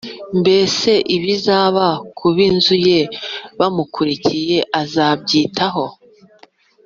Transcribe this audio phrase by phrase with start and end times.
[0.39, 2.99] mbese ibizaba ku b’inzu ye
[3.59, 5.83] bamukurikiye azabyitaho,